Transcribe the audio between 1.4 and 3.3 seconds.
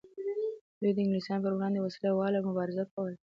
پر وړاندې وسله واله مبارزه کوله.